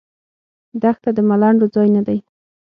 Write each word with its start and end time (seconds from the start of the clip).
دښته 0.81 1.09
د 1.17 1.19
ملنډو 1.29 1.65
ځای 1.75 1.87
نه 1.95 2.01
دی. 2.07 2.19